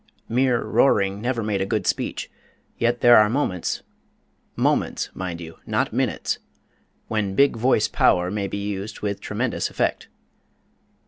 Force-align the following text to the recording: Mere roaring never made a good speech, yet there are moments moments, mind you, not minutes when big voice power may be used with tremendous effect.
Mere 0.29 0.63
roaring 0.63 1.21
never 1.21 1.43
made 1.43 1.61
a 1.61 1.65
good 1.67 1.85
speech, 1.85 2.27
yet 2.79 3.01
there 3.01 3.17
are 3.17 3.29
moments 3.29 3.83
moments, 4.55 5.11
mind 5.13 5.39
you, 5.39 5.59
not 5.67 5.93
minutes 5.93 6.39
when 7.07 7.35
big 7.35 7.55
voice 7.55 7.87
power 7.87 8.31
may 8.31 8.47
be 8.47 8.57
used 8.57 9.01
with 9.01 9.21
tremendous 9.21 9.69
effect. 9.69 10.07